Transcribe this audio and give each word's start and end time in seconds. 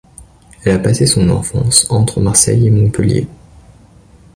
Elle 0.65 0.73
a 0.77 0.79
passé 0.79 1.05
son 1.05 1.29
enfance 1.29 1.85
entre 1.91 2.21
Marseille 2.21 2.65
et 2.65 2.71
Montpellier. 2.71 3.27